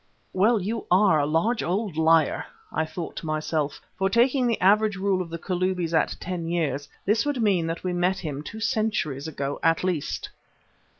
[0.33, 4.95] "Well, you are a large old liar," I thought to myself, for, taking the average
[4.95, 8.61] rule of the Kalubis at ten years, this would mean that we met him two
[8.61, 10.29] centuries ago at least.